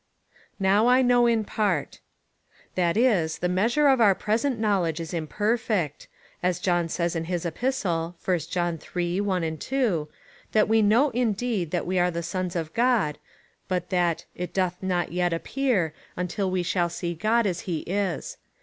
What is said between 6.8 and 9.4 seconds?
says in his Epistle, (1 John iii.